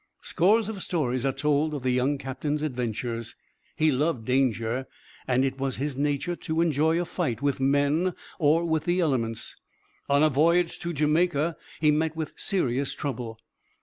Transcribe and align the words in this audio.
Scores 0.23 0.67
of 0.67 0.81
stories 0.81 1.27
are 1.27 1.31
told 1.31 1.75
of 1.75 1.83
the 1.83 1.91
young 1.91 2.17
captain's 2.17 2.63
adventures. 2.63 3.35
He 3.75 3.91
loved 3.91 4.25
danger, 4.25 4.87
and 5.27 5.45
it 5.45 5.59
was 5.59 5.75
his 5.77 5.95
nature 5.95 6.35
to 6.37 6.59
enjoy 6.61 6.99
a 6.99 7.05
fight 7.05 7.43
with 7.43 7.59
men 7.59 8.15
or 8.39 8.65
with 8.65 8.85
the 8.85 8.99
elements. 8.99 9.55
On 10.09 10.23
a 10.23 10.29
voyage 10.31 10.79
to 10.79 10.91
Jamaica 10.91 11.55
he 11.79 11.91
met 11.91 12.15
with 12.15 12.33
serious 12.35 12.95
trouble. 12.95 13.37